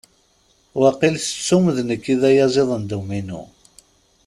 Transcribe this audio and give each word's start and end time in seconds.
Wakil 0.79 1.15
tettum 1.23 1.65
d 1.75 1.77
nekk 1.89 2.05
i 2.13 2.15
d 2.21 2.21
ayaziḍ 2.29 2.69
n 2.75 2.83
dduminu. 2.83 3.41